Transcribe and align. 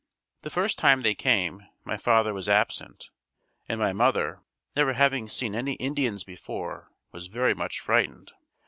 The 0.41 0.49
first 0.49 0.79
time 0.79 1.03
they 1.03 1.13
came, 1.13 1.61
my 1.85 1.95
father 1.95 2.33
was 2.33 2.49
absent, 2.49 3.11
and 3.69 3.79
my 3.79 3.93
mother, 3.93 4.41
never 4.75 4.93
having 4.93 5.27
seen 5.29 5.53
any 5.53 5.73
Indians 5.73 6.23
before, 6.23 6.91
was 7.11 7.27
very 7.27 7.53
much 7.53 7.79
frightened. 7.79 8.31